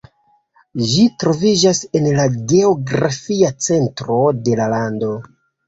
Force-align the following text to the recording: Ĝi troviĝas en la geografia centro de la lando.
Ĝi 0.91 1.03
troviĝas 1.23 1.83
en 2.01 2.09
la 2.21 2.25
geografia 2.55 3.55
centro 3.69 4.21
de 4.43 4.59
la 4.65 4.69
lando. 4.77 5.15